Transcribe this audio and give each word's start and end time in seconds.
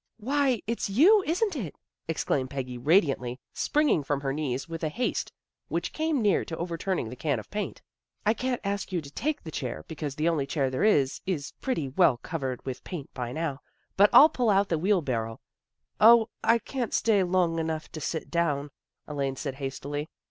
"Why, 0.29 0.63
it's 0.65 0.89
you, 0.89 1.21
isn't 1.27 1.55
it?" 1.55 1.75
exclaimed 2.07 2.49
Peggy 2.49 2.75
radiantly, 2.75 3.39
springing 3.53 4.01
from 4.01 4.21
her 4.21 4.33
knees 4.33 4.67
with 4.67 4.83
a 4.83 4.89
haste 4.89 5.31
which 5.67 5.93
came 5.93 6.23
near 6.23 6.43
to 6.43 6.57
overturning 6.57 7.09
the 7.09 7.15
can 7.15 7.37
of 7.37 7.51
paint." 7.51 7.83
I 8.25 8.33
can't 8.33 8.59
ask 8.63 8.91
you 8.91 8.99
to 8.99 9.11
take 9.11 9.41
a 9.45 9.51
chair, 9.51 9.85
be 9.87 9.93
cause 9.93 10.15
the 10.15 10.27
only 10.27 10.47
chair 10.47 10.71
there 10.71 10.83
is 10.83 11.21
is 11.27 11.51
pretty 11.61 11.87
well 11.87 12.17
cov 12.17 12.41
ered 12.41 12.65
with 12.65 12.83
paint 12.83 13.13
by 13.13 13.31
now. 13.31 13.59
But 13.95 14.09
I'll 14.11 14.27
pull 14.29 14.49
out 14.49 14.69
the 14.69 14.79
wheelbarrow" 14.79 15.39
0, 16.01 16.31
I 16.43 16.57
can't 16.57 16.95
stay 16.95 17.21
long 17.21 17.59
enough 17.59 17.91
to 17.91 18.01
sit 18.01 18.31
down," 18.31 18.71
Elaine 19.07 19.35
said 19.35 19.53
hastily. 19.53 20.09